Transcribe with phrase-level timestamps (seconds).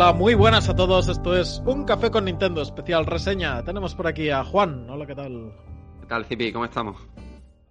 [0.00, 1.08] Hola, muy buenas a todos.
[1.08, 3.64] Esto es Un Café con Nintendo, especial reseña.
[3.64, 4.88] Tenemos por aquí a Juan.
[4.88, 5.52] Hola, ¿qué tal?
[6.02, 6.52] ¿Qué tal, Zipi?
[6.52, 6.96] ¿Cómo estamos?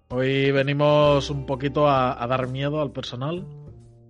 [0.09, 3.47] Hoy venimos un poquito a, a dar miedo al personal.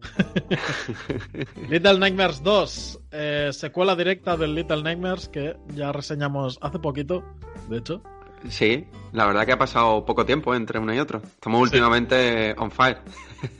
[1.69, 7.23] Little Nightmares 2, eh, secuela directa del Little Nightmares que ya reseñamos hace poquito,
[7.69, 8.01] de hecho.
[8.49, 11.21] Sí, la verdad que ha pasado poco tiempo entre uno y otro.
[11.23, 12.97] Estamos últimamente on fire.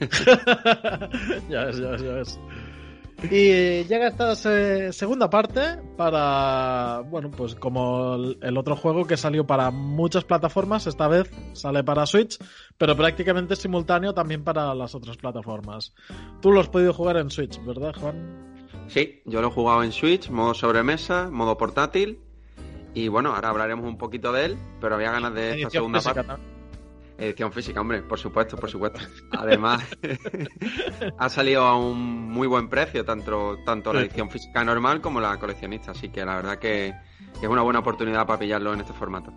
[1.48, 2.40] ya ves, ya ves, ya ves.
[3.22, 5.60] Y llega esta se- segunda parte
[5.96, 11.82] para, bueno, pues como el otro juego que salió para muchas plataformas, esta vez sale
[11.82, 12.38] para Switch,
[12.76, 15.92] pero prácticamente simultáneo también para las otras plataformas.
[16.40, 18.54] Tú lo has podido jugar en Switch, ¿verdad, Juan?
[18.86, 22.20] Sí, yo lo he jugado en Switch, modo sobremesa, modo portátil.
[22.94, 26.22] Y bueno, ahora hablaremos un poquito de él, pero había ganas de esta segunda física,
[26.22, 26.42] parte.
[26.42, 26.57] ¿no?
[27.18, 29.00] Edición física, hombre, por supuesto, por supuesto.
[29.32, 29.84] Además,
[31.18, 35.36] ha salido a un muy buen precio, tanto, tanto la edición física normal como la
[35.36, 35.90] coleccionista.
[35.90, 36.94] Así que la verdad que,
[37.40, 39.32] que es una buena oportunidad para pillarlo en este formato.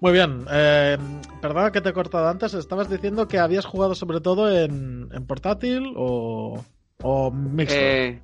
[0.00, 0.46] Muy bien.
[0.50, 0.96] Eh,
[1.40, 2.54] perdona que te he cortado antes.
[2.54, 6.64] Estabas diciendo que habías jugado sobre todo en, en portátil o,
[7.02, 7.74] o mixto.
[7.76, 8.20] Eh,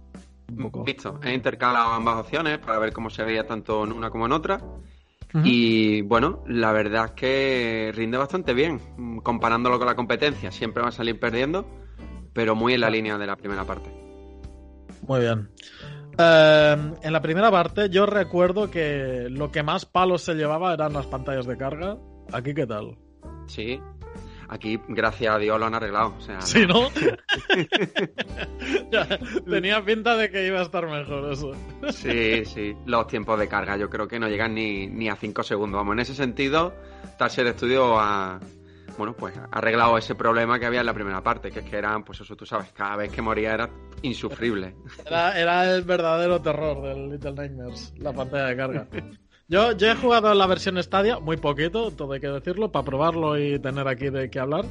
[0.51, 0.85] un poco.
[0.85, 4.33] Visto, he intercalado ambas opciones para ver cómo se veía tanto en una como en
[4.33, 4.61] otra.
[5.45, 8.81] Y bueno, la verdad es que rinde bastante bien.
[8.97, 11.67] Mm, Comparándolo con la competencia, siempre va a salir perdiendo,
[12.33, 13.91] pero muy en la línea de la primera parte.
[15.07, 15.51] Muy bien.
[16.19, 20.93] Eh, en la primera parte yo recuerdo que lo que más palos se llevaba eran
[20.93, 21.97] las pantallas de carga.
[22.33, 22.99] ¿Aquí qué tal?
[23.47, 23.81] Sí,
[24.49, 26.15] aquí, gracias a Dios, lo han arreglado.
[26.17, 26.89] O sea, Sí, ¿no?
[29.51, 31.53] Tenía pinta de que iba a estar mejor eso.
[31.93, 32.75] Sí, sí.
[32.87, 35.79] Los tiempos de carga yo creo que no llegan ni, ni a 5 segundos.
[35.79, 36.75] Vamos, en ese sentido,
[37.19, 38.41] Tarsier Studio ha,
[38.97, 41.77] bueno, pues, ha arreglado ese problema que había en la primera parte, que es que
[41.77, 43.71] eran, pues eso tú sabes, cada vez que moría era
[44.03, 44.75] insufrible.
[45.07, 48.87] Era, era el verdadero terror del Little Nightmares, la pantalla de carga.
[49.51, 53.39] Yo, yo he jugado la versión Stadia, muy poquito, todo hay que decirlo, para probarlo
[53.39, 54.67] y tener aquí de qué hablar.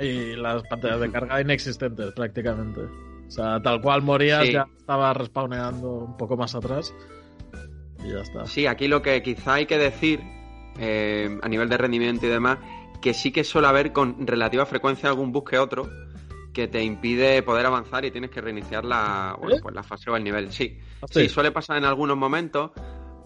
[0.00, 2.80] Y las pantallas de carga inexistentes prácticamente.
[2.80, 4.52] O sea, tal cual morías, Sí.
[4.52, 6.92] ya estaba respawneando un poco más atrás.
[8.04, 8.46] Y ya está.
[8.46, 10.20] Sí, aquí lo que quizá hay que decir,
[10.80, 12.58] eh, a nivel de rendimiento y demás,
[13.00, 15.88] que sí que suele haber con relativa frecuencia algún bug que otro
[16.52, 19.60] que te impide poder avanzar y tienes que reiniciar la, bueno, ¿Eh?
[19.62, 20.50] pues la fase o el nivel.
[20.50, 20.80] Sí.
[21.08, 21.22] Sí.
[21.22, 22.72] Sí, suele pasar en algunos momentos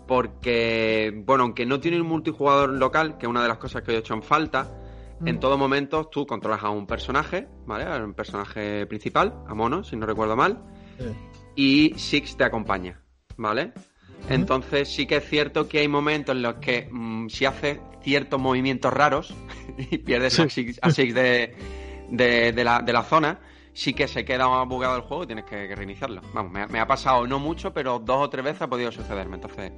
[0.06, 3.92] porque, bueno, aunque no tiene un multijugador local, que es una de las cosas que
[3.92, 4.70] he hecho en falta,
[5.20, 5.28] Mm.
[5.28, 7.84] en todo momento tú controlas a un personaje, ¿vale?
[7.84, 10.60] A un personaje principal, a Mono, si no recuerdo mal,
[11.54, 13.00] y Six te acompaña,
[13.36, 13.72] ¿vale?
[14.28, 18.40] Entonces sí que es cierto que hay momentos en los que mm, si haces ciertos
[18.40, 19.32] movimientos raros
[19.90, 21.54] y pierdes a Six, a Six de,
[22.10, 23.38] de- de la, de la zona,
[23.74, 26.22] sí que se queda bugado el juego y tienes que, que reiniciarlo.
[26.32, 28.90] Vamos, me, ha- me ha pasado no mucho, pero dos o tres veces ha podido
[28.90, 29.34] sucederme.
[29.36, 29.72] Entonces,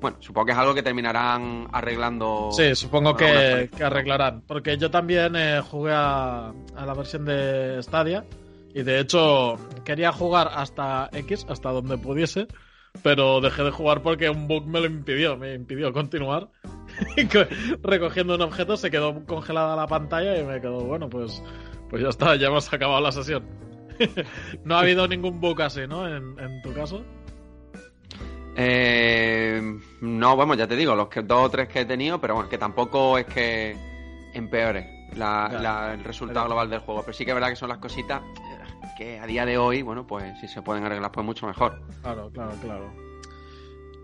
[0.00, 2.50] bueno, supongo que es algo que terminarán arreglando.
[2.52, 4.42] Sí, supongo que, arreglarán.
[4.46, 8.24] Porque yo también eh, jugué a, a la versión de Stadia.
[8.72, 12.46] Y de hecho, quería jugar hasta X, hasta donde pudiese.
[13.02, 15.36] Pero dejé de jugar porque un bug me lo impidió.
[15.36, 16.48] Me impidió continuar.
[17.82, 21.42] Recogiendo un objeto se quedó congelada la pantalla y me quedó, bueno, pues,
[21.90, 23.44] pues ya está, ya hemos acabado la sesión.
[24.64, 26.08] no ha habido ningún bug así, ¿no?
[26.08, 27.04] En, en tu caso.
[28.56, 32.34] Eh, no, vamos, ya te digo, los que, dos o tres que he tenido, pero
[32.34, 33.76] bueno, que tampoco es que
[34.34, 35.58] empeore la- Ya.
[35.60, 37.02] la- el resultado global del juego.
[37.02, 38.58] Pero sí que es verdad que son las cositas eh,
[38.98, 41.80] que a día de hoy, bueno, pues si se pueden arreglar, pues mucho mejor.
[42.02, 42.92] Claro, claro, claro.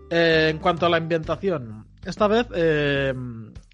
[0.09, 3.13] Eh, en cuanto a la ambientación, esta vez, eh,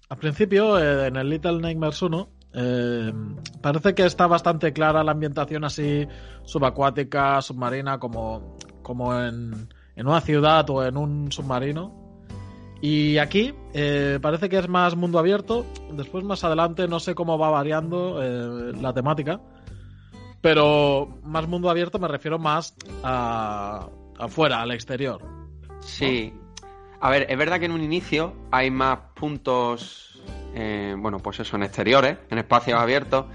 [0.08, 3.12] al principio, en el Little Nightmares 1, eh,
[3.60, 6.06] parece que está bastante clara la ambientación así
[6.44, 12.04] subacuática, submarina, como, como en, en una ciudad o en un submarino.
[12.80, 15.64] Y aquí eh, parece que es más mundo abierto.
[15.92, 19.40] Después, más adelante, no sé cómo va variando eh, la temática.
[20.40, 25.22] Pero más mundo abierto me refiero más a afuera, al exterior.
[25.80, 26.34] Sí.
[27.00, 30.13] A ver, es verdad que en un inicio hay más puntos,
[30.54, 33.26] eh, bueno, pues eso, en exteriores, en espacios abiertos,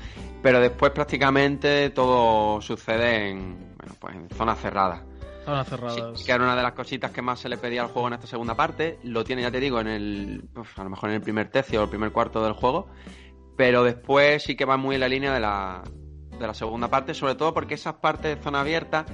[0.41, 5.01] pero después prácticamente todo sucede en, bueno, pues en zonas cerradas.
[5.45, 6.23] Zonas Sí, cerradas.
[6.23, 8.27] que era una de las cositas que más se le pedía al juego en esta
[8.27, 8.99] segunda parte.
[9.03, 10.49] Lo tiene, ya te digo, en el.
[10.55, 12.87] uf, a lo mejor en el primer tercio o el primer cuarto del juego.
[13.57, 15.81] Pero después sí que va muy en la línea de la,
[16.39, 19.05] de la segunda parte, sobre todo porque esas partes de zona abierta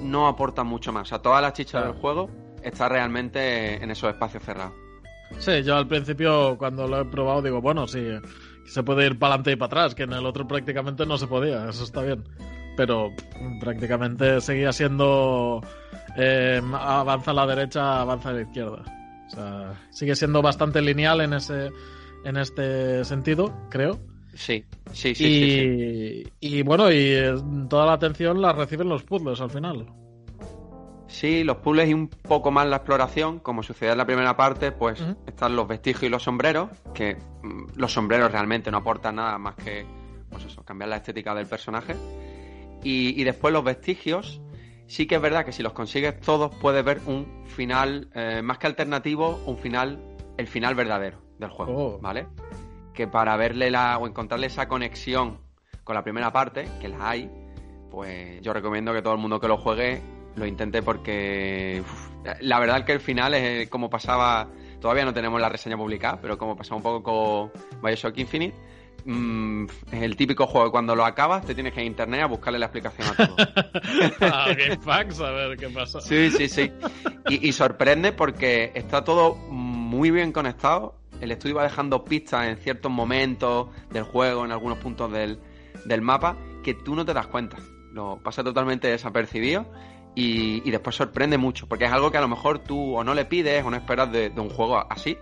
[0.00, 1.02] no aportan mucho más.
[1.02, 2.28] O sea, toda la chicha del juego
[2.62, 4.74] está realmente en esos espacios cerrados.
[5.38, 8.02] Sí, yo al principio cuando lo he probado digo, bueno, sí,
[8.66, 11.26] se puede ir para adelante y para atrás, que en el otro prácticamente no se
[11.26, 12.24] podía, eso está bien.
[12.78, 13.10] pero
[13.58, 15.60] prácticamente seguía siendo
[16.16, 18.84] eh, avanza a la derecha, avanza a la izquierda.
[19.26, 21.70] O sea, sigue siendo bastante lineal en ese
[22.24, 23.98] en este sentido, creo.
[24.34, 25.24] Sí, sí, sí.
[25.24, 27.34] Y, sí, y bueno, y eh,
[27.68, 29.86] toda la atención la reciben los puzzles al final.
[31.08, 34.72] Sí, los puzzles y un poco más la exploración, como sucede en la primera parte,
[34.72, 39.38] pues están los vestigios y los sombreros, que mm, los sombreros realmente no aportan nada
[39.38, 39.86] más que,
[40.30, 41.96] pues eso, cambiar la estética del personaje.
[42.84, 44.40] Y, y después los vestigios,
[44.86, 48.58] sí que es verdad que si los consigues todos puedes ver un final, eh, más
[48.58, 49.98] que alternativo, un final,
[50.36, 51.98] el final verdadero del juego, Oh.
[52.00, 52.26] ¿vale?
[52.92, 55.38] Que para verle la, o encontrarle esa conexión
[55.84, 57.30] con la primera parte, que la hay,
[57.90, 60.02] pues yo recomiendo que todo el mundo que lo juegue
[60.38, 62.08] lo intente porque uf,
[62.40, 64.48] la verdad que el final es eh, como pasaba,
[64.80, 68.56] todavía no tenemos la reseña publicada, pero como pasaba un poco con Bioshock Infinite,
[69.04, 72.26] mm, es el típico juego cuando lo acabas te tienes que ir a internet a
[72.26, 73.36] buscarle la explicación a todo.
[74.20, 76.00] a GameFAQs, a ver qué pasa.
[76.00, 76.72] Sí, sí, sí.
[77.28, 80.94] Y, y sorprende porque está todo muy bien conectado.
[81.20, 85.40] El estudio va dejando pistas en ciertos momentos del juego, en algunos puntos del,
[85.84, 87.56] del mapa, que tú no te das cuenta.
[87.92, 89.66] Lo pasa totalmente desapercibido
[90.20, 93.14] y, y después sorprende mucho, porque es algo que a lo mejor tú o no
[93.14, 95.16] le pides o no esperas de, de un juego así.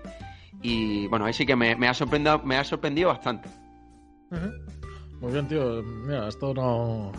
[0.63, 3.49] Y bueno, ahí sí que me, me ha, sorprendido, me ha sorprendido bastante.
[5.21, 5.83] Muy bien, tío.
[5.83, 7.11] Mira, esto no,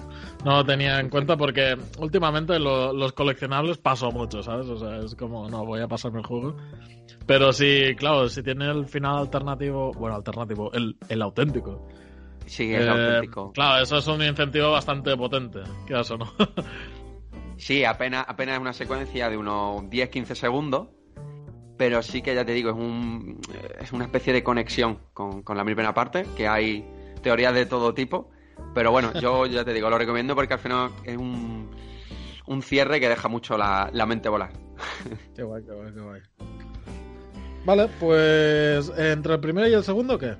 [0.44, 4.68] no lo tenía en cuenta porque últimamente lo- los coleccionables paso mucho, ¿sabes?
[4.68, 6.56] O sea, es como, no, voy a pasarme el juego.
[7.26, 11.88] Pero sí, claro, si tiene el final alternativo, bueno, alternativo, el, el auténtico.
[12.46, 13.52] Sí, es Eh, auténtico.
[13.52, 16.32] Claro, eso es un incentivo bastante potente, que eso no.
[17.58, 20.88] Sí, apenas, apenas es una secuencia de unos 10-15 segundos,
[21.78, 23.40] pero sí que ya te digo, es, un,
[23.80, 26.88] es una especie de conexión con, con la primera parte, que hay
[27.22, 28.30] teorías de todo tipo,
[28.74, 31.70] pero bueno, yo ya te digo, lo recomiendo porque al final es un,
[32.46, 34.52] un cierre que deja mucho la, la mente volar.
[35.36, 36.22] qué guay, qué guay, qué guay.
[37.66, 40.36] Vale, pues entre el primero y el segundo, ¿qué?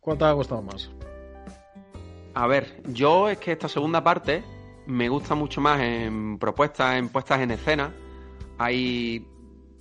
[0.00, 0.90] ¿Cuál te ha gustado más?
[2.34, 4.44] A ver, yo es que esta segunda parte
[4.86, 7.92] me gusta mucho más en propuestas, en puestas en escena.
[8.58, 9.26] Hay,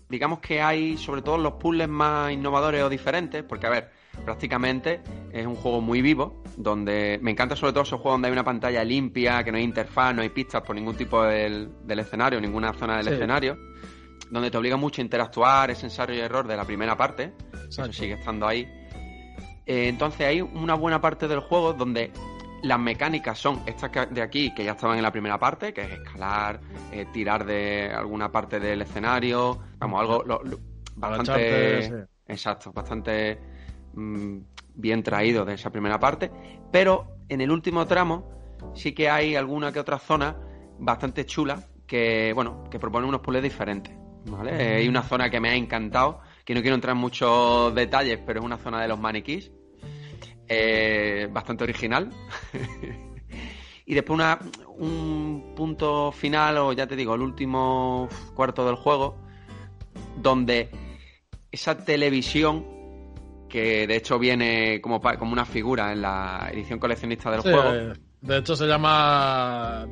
[0.10, 3.92] digamos que hay sobre todo los puzzles más innovadores o diferentes, porque a ver,
[4.24, 8.34] prácticamente es un juego muy vivo, donde me encanta sobre todo esos juegos donde hay
[8.34, 12.00] una pantalla limpia, que no hay interfaz, no hay pistas por ningún tipo del, del
[12.00, 13.14] escenario, ninguna zona del Sí.
[13.14, 13.58] escenario,
[14.30, 17.34] donde te obliga mucho a interactuar, ese ensayo y error de la primera parte,
[17.70, 18.68] eso sigue estando ahí.
[19.68, 22.12] Eh, entonces hay una buena parte del juego donde
[22.66, 25.92] las mecánicas son estas de aquí, que ya estaban en la primera parte, que es
[25.92, 26.60] escalar,
[26.92, 30.60] eh, tirar de alguna parte del escenario, vamos, algo lo- lo-
[30.96, 31.82] bastante...
[31.90, 31.94] Sí.
[32.28, 33.40] Exacto, bastante
[33.94, 34.38] mm,
[34.76, 36.32] bien traído de esa primera parte,
[36.72, 38.28] pero en el último tramo
[38.74, 40.36] sí que hay alguna que otra zona
[40.80, 43.94] bastante chula que, bueno, que propone unos puzzles diferentes,
[44.26, 44.52] ¿vale?
[44.78, 48.40] Hay una zona que me ha encantado, que no quiero entrar en muchos detalles, pero
[48.40, 49.52] es una zona de los maniquís,
[50.48, 52.10] eh, bastante original.
[53.86, 54.40] y después una,
[54.78, 59.18] un punto final, o ya te digo, el último cuarto del juego,
[60.18, 60.70] donde
[61.52, 62.66] esa televisión,
[63.50, 67.74] que de hecho viene como, como una figura en la edición coleccionista del Sí, juego,
[67.74, 69.88] eh, de hecho se llama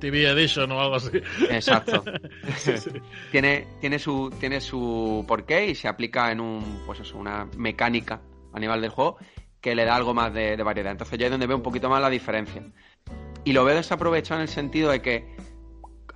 [0.00, 1.10] TV Edition o algo así.
[1.50, 2.02] Exacto.
[2.56, 2.90] Sí, sí.
[3.30, 8.20] tiene, tiene su, tiene su porqué y se aplica en un, pues eso, una mecánica
[8.52, 9.18] a nivel del juego
[9.64, 10.92] que le da algo más de, de variedad.
[10.92, 12.62] Entonces yo es donde veo un poquito más la diferencia.
[13.44, 15.34] Y lo veo desaprovechado en el sentido de que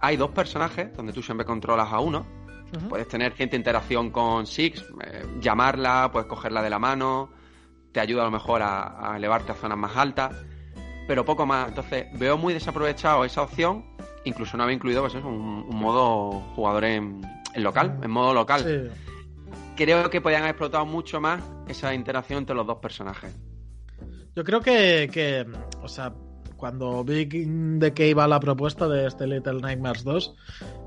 [0.00, 2.26] hay dos personajes donde tú siempre controlas a uno.
[2.90, 7.30] Puedes tener cierta interacción con Six, eh, llamarla, puedes cogerla de la mano,
[7.90, 10.36] te ayuda a lo mejor a, a elevarte a zonas más altas,
[11.06, 11.68] pero poco más.
[11.68, 13.86] Entonces veo muy desaprovechado esa opción,
[14.24, 17.22] incluso no había incluido pues eso, un, un modo jugador en,
[17.54, 18.60] en local, en modo local.
[18.60, 19.07] Sí.
[19.78, 23.32] Creo que podían haber explotado mucho más esa interacción entre los dos personajes.
[24.34, 25.46] Yo creo que, que,
[25.80, 26.12] o sea,
[26.56, 30.34] cuando vi de qué iba la propuesta de este Little Nightmares 2,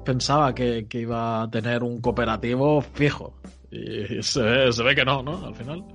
[0.04, 3.40] pensaba que, que iba a tener un cooperativo fijo.
[3.72, 5.46] Y se ve, se ve que no, ¿no?
[5.46, 5.86] Al final.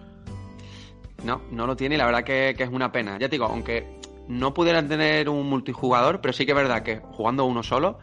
[1.22, 3.18] No, no lo tiene y la verdad que, que es una pena.
[3.18, 7.00] Ya te digo, aunque no pudieran tener un multijugador, pero sí que es verdad que
[7.00, 7.98] jugando uno solo,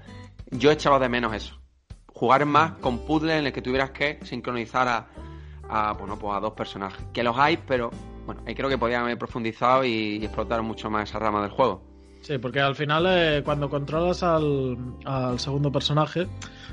[0.51, 1.62] yo echaba de menos eso.
[2.23, 5.07] Jugar más con puzzles en el que tuvieras que sincronizar a,
[5.67, 7.05] a, bueno, pues a dos personajes.
[7.11, 7.91] Que los hay, pero
[8.25, 11.51] bueno, ahí creo que podían haber profundizado y, y explotar mucho más esa rama del
[11.51, 11.83] juego.
[12.21, 16.25] Sí, porque al final, eh, cuando controlas al, al segundo personaje,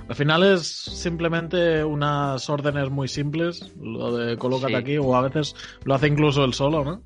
[0.08, 4.78] al final es simplemente unas órdenes muy simples, lo de colócate Sí.
[4.78, 7.02] aquí, o a veces lo hace incluso él solo, ¿no?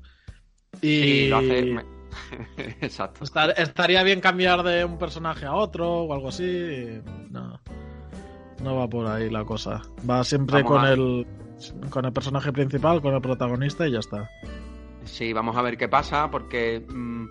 [0.83, 1.77] Y lo hace.
[2.81, 3.23] Exacto.
[3.57, 7.01] estaría bien cambiar de un personaje a otro o algo así.
[7.31, 7.59] No.
[8.61, 9.81] No va por ahí la cosa.
[10.09, 11.27] Va siempre con el
[11.89, 14.29] con el personaje principal, con el protagonista y ya está.
[15.03, 17.25] Sí, vamos a ver qué pasa, porque mm,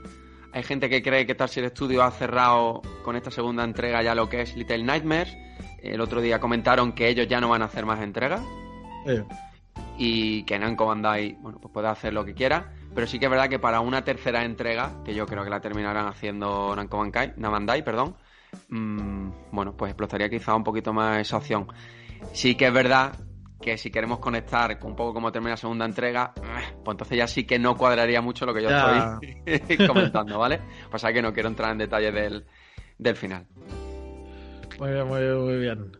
[0.53, 4.29] hay gente que cree que Tarsier Studio ha cerrado con esta segunda entrega ya lo
[4.29, 5.37] que es Little Nightmares.
[5.83, 8.43] El otro día comentaron que ellos ya no van a hacer más entregas.
[9.99, 12.73] Y que Namco Bandai, bueno, pues puede hacer lo que quiera.
[12.95, 15.61] Pero sí que es verdad que para una tercera entrega, que yo creo que la
[15.61, 18.17] terminarán haciendo Namco Bandai, perdón,
[18.69, 21.67] mm, bueno, pues explotaría quizá un poquito más esa opción.
[22.33, 23.13] Sí que es verdad
[23.61, 27.17] que si queremos conectar con un poco como termina la segunda entrega, eh, pues entonces
[27.17, 30.61] ya sí que no cuadraría mucho lo que yo estoy comentando, ¿vale?
[30.91, 32.45] Pues hay que no quiero entrar en detalle del,
[32.99, 33.47] del final.
[34.79, 35.93] Muy bien, muy bien, muy bien.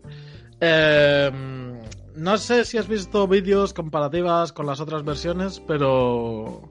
[0.61, 1.81] Em,
[2.17, 6.71] no sé si has visto vídeos comparativas con las otras versiones, pero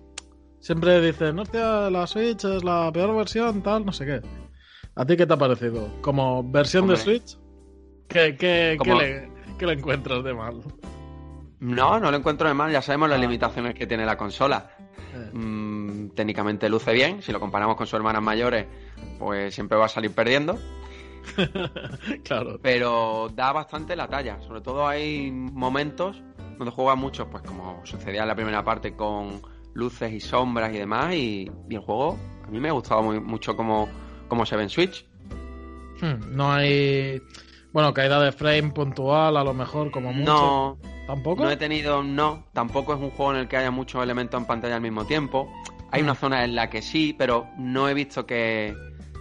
[0.59, 4.21] siempre dicen, hostia, la Switch es la peor versión, tal, no sé qué.
[4.95, 5.89] ¿A ti qué te ha parecido?
[6.01, 7.37] Como versión de Switch,
[8.07, 10.61] ¿qué, qué, le, ¿qué, le, encuentras de mal?
[11.59, 13.21] No, no lo encuentro de mal, ya sabemos las ah.
[13.21, 14.69] limitaciones que tiene la consola.
[15.15, 15.31] Eh.
[15.33, 18.67] Mm, técnicamente luce bien, si lo comparamos con sus hermanas mayores,
[19.17, 20.59] pues siempre va a salir perdiendo.
[22.23, 22.59] claro.
[22.61, 26.21] Pero da bastante la talla, sobre todo hay momentos
[26.57, 29.41] donde juega mucho, pues como sucedía en la primera parte con
[29.73, 33.55] luces y sombras y demás, y, el juego a mí me ha gustado muy, mucho
[33.55, 33.87] como,
[34.33, 35.05] como se ve en Switch.
[36.01, 37.21] Hmm, no hay
[37.73, 40.31] bueno, caída de frame puntual, a lo mejor, como mucho.
[40.31, 40.77] No.
[41.07, 41.43] ¿Tampoco?
[41.43, 42.45] No he tenido, no.
[42.53, 45.51] Tampoco es un juego en el que haya muchos elementos en pantalla al mismo tiempo.
[45.91, 46.17] Hay una mm.
[46.17, 48.75] zona en la que sí, pero no he visto que,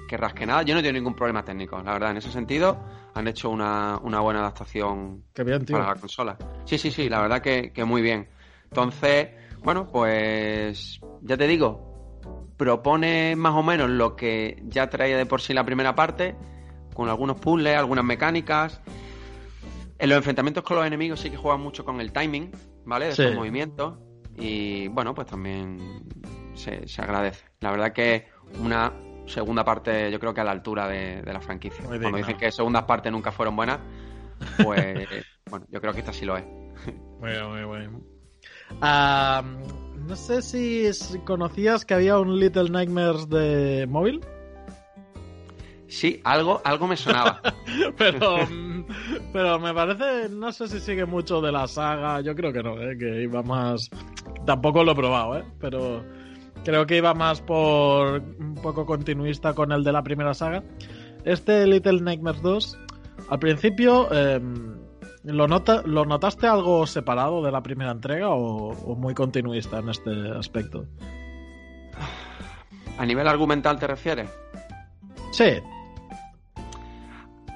[0.06, 0.62] que rasque nada.
[0.62, 2.10] Yo no he tenido ningún problema técnico, la verdad.
[2.10, 2.78] En ese sentido,
[3.14, 6.36] han hecho una, buena adaptación para la consola.
[6.64, 8.28] Sí, sí, sí, la verdad que, que muy bien.
[8.64, 9.28] Entonces,
[9.64, 11.91] bueno, pues ya te digo,
[12.62, 16.36] propone más o menos lo que ya traía de por sí la primera parte
[16.94, 18.80] con algunos puzzles, algunas mecánicas.
[19.98, 22.52] En los enfrentamientos con los enemigos sí que juegan mucho con el timing,
[22.84, 23.06] ¿vale?
[23.06, 23.98] De sus movimientos.
[24.36, 26.04] Y bueno, pues también
[26.54, 27.44] se, agradece.
[27.60, 28.28] La verdad que
[28.60, 28.92] una
[29.26, 31.84] segunda parte yo creo que a la altura de, la franquicia.
[31.84, 33.80] Cuando dicen que segundas partes nunca fueron buenas,
[34.62, 35.08] pues
[35.50, 36.44] bueno, yo creo que esta sí lo es.
[36.46, 38.02] Muy bien, muy bien.
[40.06, 40.90] No sé si
[41.24, 44.20] conocías que había un Little Nightmares de móvil.
[45.92, 47.40] Sí, algo, algo me sonaba.
[47.98, 48.48] pero,
[49.32, 52.80] pero me parece, no sé si sigue mucho de la saga, yo creo que no,
[52.80, 52.96] ¿eh?
[52.98, 53.90] que iba más...
[54.46, 55.44] Tampoco lo he probado, ¿eh?
[55.60, 56.02] pero
[56.64, 60.62] creo que iba más por un poco continuista con el de la primera saga.
[61.24, 62.78] Este Little Nightmares 2,
[63.28, 64.81] al principio, em,
[65.24, 69.88] ¿lo, nota, ¿lo notaste algo separado de la primera entrega o, o muy continuista en
[69.88, 70.86] este aspecto?
[72.98, 74.30] ¿A nivel argumental te refieres?
[75.32, 75.60] Sí,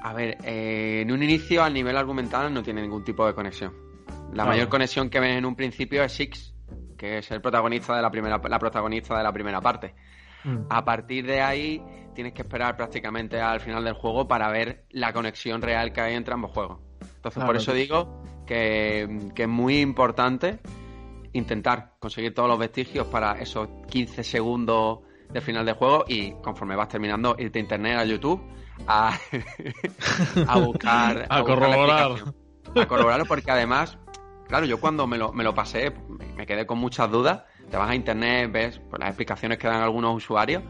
[0.07, 3.73] a ver, eh, en un inicio, al nivel argumental, no tiene ningún tipo de conexión.
[4.31, 6.55] La mayor conexión que ven en un principio es Six,
[6.97, 9.95] que es el protagonista de la primera, la protagonista de la primera parte.
[10.45, 10.59] Mm.
[10.69, 11.83] A partir de ahí,
[12.15, 16.15] tienes que esperar prácticamente al final del juego para ver la conexión real que hay
[16.15, 16.79] entre ambos juegos.
[17.27, 20.59] Entonces, por eso digo que, que es muy importante
[21.33, 26.75] intentar conseguir todos los vestigios para esos 15 segundos del final del juego y conforme
[26.75, 28.41] vas terminando, irte a internet, a YouTube
[28.87, 29.17] a,
[30.59, 31.25] buscar.
[31.29, 32.11] a, corroborar.
[32.75, 33.97] A corroborarlo porque además,
[34.47, 35.93] claro, yo cuando me lo, me lo pasé,
[36.35, 37.43] me quedé con muchas dudas.
[37.69, 40.63] Te vas a internet, ves pues, las explicaciones que dan algunos usuarios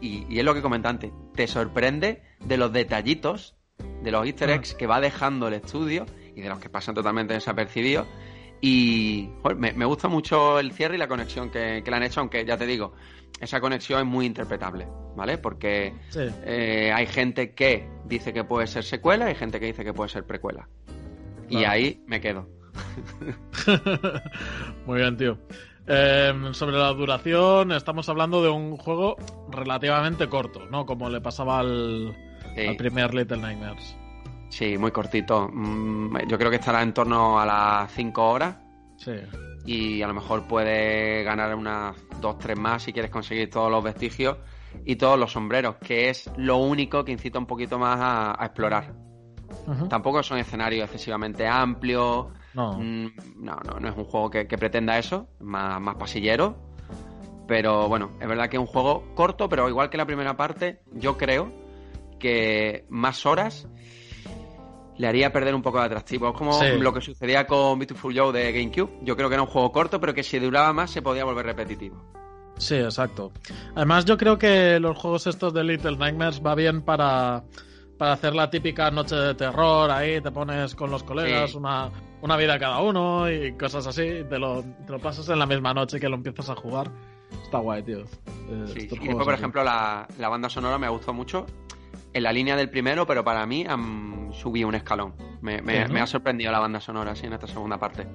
[0.00, 1.12] y, es lo que comenté antes.
[1.34, 3.55] Te sorprende de los detallitos,
[4.02, 7.34] de los easter eggs que va dejando el estudio y de los que pasan totalmente
[7.34, 8.06] desapercibidos.
[8.60, 12.44] Y me, gusta mucho el cierre y la conexión que, que le han hecho, aunque
[12.44, 12.94] ya te digo,
[13.40, 15.38] esa conexión es muy interpretable, ¿vale?
[15.38, 19.84] Porque eh, hay gente que dice que puede ser secuela y hay gente que dice
[19.84, 20.68] que puede ser precuela.
[21.48, 22.48] Y ahí me quedo.
[24.86, 25.38] muy bien, tío.
[25.86, 29.16] Em, sobre la duración, estamos hablando de un juego
[29.50, 30.84] relativamente corto, ¿no?
[30.84, 32.16] Como le pasaba al,
[32.56, 33.96] al primer Little Nightmares.
[34.48, 35.48] Sí, muy cortito.
[35.52, 38.56] Mm, yo creo que estará en torno a las 5 horas.
[38.96, 39.12] Sí
[39.66, 43.82] y a lo mejor puedes ganar unas dos, tres más si quieres conseguir todos los
[43.82, 44.38] vestigios
[44.84, 48.94] y todos los sombreros, que es lo único que incita un poquito más a, explorar.
[49.88, 52.26] Tampoco son escenarios excesivamente amplios.
[52.54, 52.78] No.
[52.78, 56.56] Mm, no, no, es un juego que, pretenda eso, más, más pasillero.
[57.48, 60.80] Pero bueno, es verdad que es un juego corto, pero igual que la primera parte,
[60.92, 61.65] yo creo
[62.18, 63.68] que más horas
[64.98, 66.28] le haría perder un poco de atractivo.
[66.30, 68.98] Es como lo que sucedía con Beautiful Joe de GameCube.
[69.02, 71.44] Yo creo que era un juego corto, pero que si duraba más se podía volver
[71.46, 72.02] repetitivo.
[72.56, 73.32] Sí, exacto.
[73.74, 77.44] Además, yo creo que los juegos estos de Little Nightmares va bien para,
[77.98, 79.90] para hacer la típica noche de terror.
[79.90, 81.58] Ahí te pones con los colegas Sí.
[81.58, 81.90] una,
[82.22, 84.24] una vida cada uno y cosas así.
[84.30, 86.90] Te lo, te lo pasas en la misma noche que lo empiezas a jugar.
[87.42, 87.98] Está guay, tío.
[87.98, 88.04] Eh,
[88.68, 91.44] Sí, estos Y juegos después, por ejemplo, la, la banda sonora me gustó mucho.
[92.16, 95.14] En la línea del primero, pero para mí han subido un escalón.
[95.42, 98.06] Me, me- ha sorprendido la banda sonora, sí, en esta segunda parte.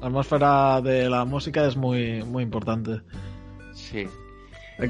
[0.00, 3.00] La atmósfera de la música es muy, muy importante.
[3.72, 4.06] Sí.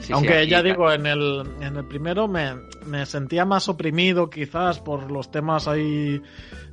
[0.00, 2.54] Sí, Aunque sí, ya digo, en el, en el primero me,
[2.86, 6.20] me sentía más oprimido quizás por los temas ahí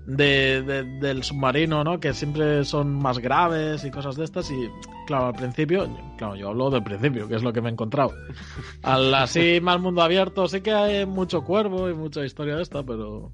[0.08, 2.00] de, de- del submarino, ¿no?
[2.00, 4.50] Que siempre son más graves y cosas de estas.
[4.50, 4.68] Y
[5.06, 8.14] claro, al principio, claro, yo hablo del principio, que es lo que me he encontrado.
[8.82, 12.82] Al así más mundo abierto, sí que hay mucho cuervo y mucha historia de esta,
[12.82, 13.32] pero...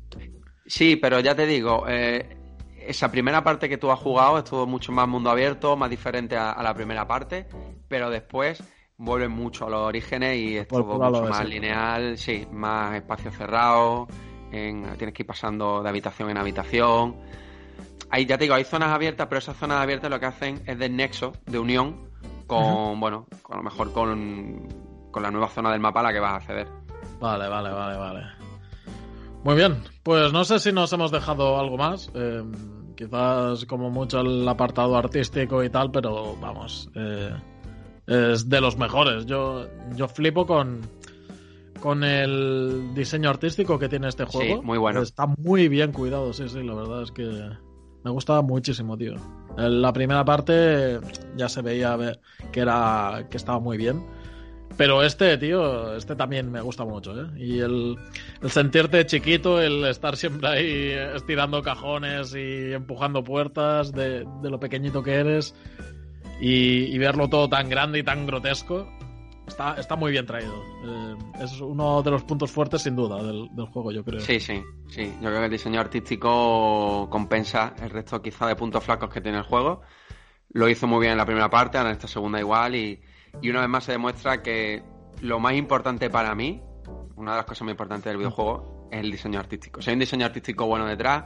[0.66, 2.38] Sí, pero ya te digo, eh,
[2.86, 6.52] esa primera parte que tú has jugado estuvo mucho más mundo abierto, más diferente a,
[6.52, 7.48] a la primera parte,
[7.88, 8.62] pero después
[9.00, 13.32] vuelve mucho a los orígenes y es por lo mucho más lineal, sí, más espacio
[13.32, 14.08] cerrado,
[14.52, 17.16] en- tienes que ir pasando de habitación en habitación.
[18.12, 20.78] Ahí ya te digo, hay zonas abiertas, pero esas zonas abiertas lo que hacen es
[20.78, 22.10] de nexo, de unión,
[22.48, 24.68] con, bueno, con, a lo mejor con,
[25.12, 26.68] con la nueva zona del mapa a la que vas a acceder.
[27.20, 28.22] Vale, vale, vale, vale.
[29.44, 32.12] Muy bien, pues no sé si nos hemos dejado algo más.
[32.16, 32.44] eh,
[32.98, 37.32] quizás como mucho el apartado artístico y tal, pero vamos, eh,
[38.10, 39.26] es de los mejores.
[39.26, 40.82] Yo, yo flipo con,
[41.80, 44.58] con el diseño artístico que tiene este juego.
[44.58, 45.02] Sí, muy bueno.
[45.02, 47.50] Está muy bien cuidado, sí, sí, la verdad es que
[48.04, 49.16] me gusta muchísimo, tío.
[49.58, 51.00] En la primera parte
[51.36, 51.98] ya se veía
[52.52, 54.04] que era que estaba muy bien.
[54.78, 57.28] Pero este, tío, este también me gusta mucho, ¿eh?
[57.36, 57.98] Y el,
[58.42, 64.58] el sentirte chiquito, el estar siempre ahí estirando cajones y empujando puertas de, de lo
[64.58, 65.54] pequeñito que eres
[66.40, 68.88] y, y verlo todo tan grande y tan grotesco,
[69.48, 70.54] está, está muy bien traído.
[70.86, 74.20] Eh, es uno de los puntos fuertes, sin duda, del, del juego, yo creo.
[74.22, 75.14] Sí, sí, sí.
[75.22, 79.40] Yo creo que el diseño artístico compensa el resto quizá de puntos flacos que tiene
[79.40, 79.82] el juego.
[80.52, 83.02] Lo hizo muy bien en la primera parte, ahora en esta segunda igual y,
[83.42, 84.84] y una vez más se demuestra que
[85.22, 86.62] lo más importante para mí,
[87.16, 89.82] una de las cosas más importantes del videojuego, es el diseño artístico.
[89.82, 91.26] Si hay un diseño artístico bueno detrás,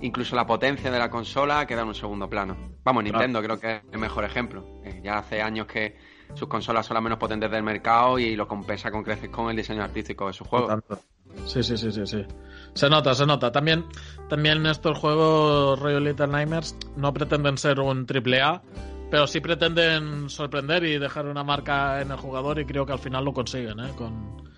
[0.00, 2.56] incluso la potencia de la consola queda en un segundo plano.
[2.84, 4.80] Vamos, Nintendo creo que es el mejor ejemplo.
[4.84, 5.96] Eh, ya hace años que
[6.34, 9.56] sus consolas son las menos potentes del mercado y lo compensa con creces con el
[9.56, 10.68] diseño artístico de sus juegos.
[10.68, 11.00] Tanto.
[11.46, 12.26] Sí, sí, sí, sí, sí.
[12.74, 13.52] Se nota, se nota.
[13.52, 13.86] También,
[14.28, 18.62] también estos juegos Royal Little Nightmares no pretenden ser un triple A,
[19.10, 22.98] pero sí pretenden sorprender y dejar una marca en el jugador y creo que al
[22.98, 23.92] final lo consiguen, ¿eh?
[23.96, 24.49] Con,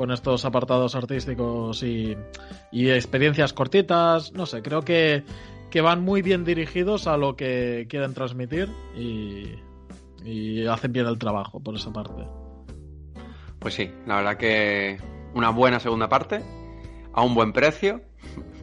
[0.00, 2.16] con estos apartados artísticos y,
[2.72, 4.32] y experiencias cortitas.
[4.32, 5.24] No sé, creo que,
[5.68, 9.56] que van muy bien dirigidos a lo que quieren transmitir y,
[10.24, 12.26] y hacen bien el trabajo por esa parte.
[13.58, 14.96] Pues sí, la verdad que
[15.34, 16.42] una buena segunda parte,
[17.12, 18.00] a un buen precio.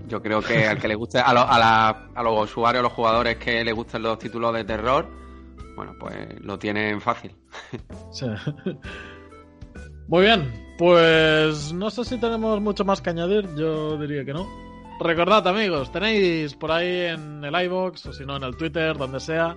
[0.07, 2.83] Yo creo que al que le guste, a, lo- a, la- a los usuarios, a
[2.83, 5.07] los jugadores que les gusten los títulos de terror,
[5.75, 7.35] bueno, pues lo tienen fácil.
[8.11, 8.25] Sí.
[10.07, 14.47] Muy bien, pues no sé si tenemos mucho más que añadir, yo diría que no.
[14.99, 19.19] Recordad amigos, tenéis por ahí en el iBox o si no en el Twitter, donde
[19.19, 19.55] sea,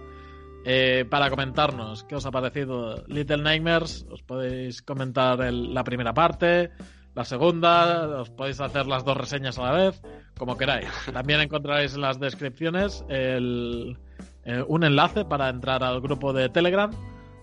[0.64, 4.06] eh, para comentarnos qué os ha parecido Little Nightmares.
[4.10, 6.70] Os podéis comentar el- la primera parte,
[7.14, 10.02] la segunda, os podéis hacer las dos reseñas a la vez,
[10.38, 10.88] como queráis.
[11.12, 13.94] También encontraréis en las descripciones eh,
[14.68, 16.90] un enlace para entrar al grupo de Telegram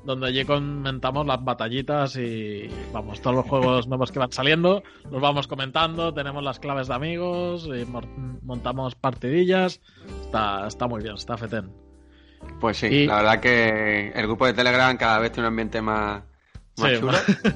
[0.07, 5.21] donde allí comentamos las batallitas y vamos, todos los juegos nuevos que van saliendo, los
[5.21, 8.07] vamos comentando, tenemos las claves de amigos, y mor-
[8.41, 9.81] montamos partidillas,
[10.21, 11.69] está, está muy bien, está fetén.
[12.61, 15.81] Pues sí, Y- la verdad que el grupo de Telegram cada vez tiene un ambiente
[15.81, 16.23] más,
[16.77, 17.11] más Sí, chulo.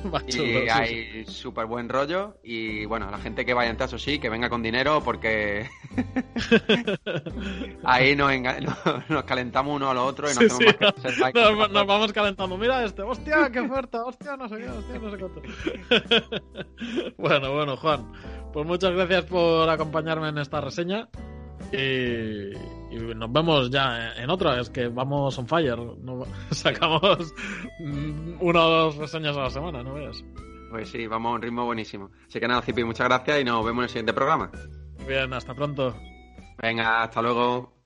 [0.12, 0.69] más Y chulo, sí, sí.
[0.69, 2.38] hay súper buen rollo.
[2.43, 5.69] Y bueno, la gente que vaya entrar, eso sí, que venga con dinero porque
[7.84, 10.75] ahí nos, nos- nos calentamos uno a los otros y no Sí, hacemos sí, más
[10.93, 11.39] que hacer like.
[11.41, 12.57] Nos, nos vamos calentando.
[12.57, 15.41] Mira este, hostia, qué fuerte, hostia, no sé qué, hostia, no sé cuánto.
[17.17, 18.12] bueno, bueno, Juan,
[18.53, 21.10] pues muchas gracias por acompañarme en esta reseña.
[21.71, 22.51] Y,
[22.91, 25.77] y nos vemos ya en otra, es que vamos on fire.
[25.77, 27.34] No- sacamos
[27.80, 30.23] mm, una o dos reseñas a la semana, no veas.
[30.69, 32.12] Pues sí, vamos a un ritmo buenísimo.
[32.27, 34.49] Así que nada, Cipi, muchas gracias y nos vemos en el siguiente programa.
[35.08, 35.95] Bien, hasta pronto.
[36.62, 37.81] Venga, hasta luego.